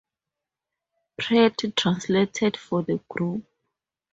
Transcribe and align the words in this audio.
Pratt 1.15 1.57
translated 1.77 2.57
for 2.57 2.81
the 2.81 2.99
group. 3.07 3.45